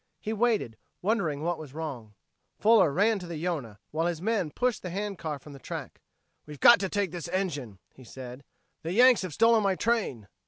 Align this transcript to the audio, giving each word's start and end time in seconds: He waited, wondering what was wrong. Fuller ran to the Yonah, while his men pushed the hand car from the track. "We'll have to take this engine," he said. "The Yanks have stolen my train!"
He 0.19 0.33
waited, 0.33 0.77
wondering 1.03 1.43
what 1.43 1.59
was 1.59 1.75
wrong. 1.75 2.15
Fuller 2.57 2.91
ran 2.91 3.19
to 3.19 3.27
the 3.27 3.37
Yonah, 3.37 3.77
while 3.91 4.07
his 4.07 4.19
men 4.19 4.49
pushed 4.49 4.81
the 4.81 4.89
hand 4.89 5.19
car 5.19 5.37
from 5.37 5.53
the 5.53 5.59
track. 5.59 6.01
"We'll 6.47 6.57
have 6.63 6.79
to 6.79 6.89
take 6.89 7.11
this 7.11 7.27
engine," 7.27 7.77
he 7.93 8.03
said. 8.03 8.43
"The 8.81 8.93
Yanks 8.93 9.21
have 9.21 9.33
stolen 9.35 9.61
my 9.61 9.75
train!" 9.75 10.27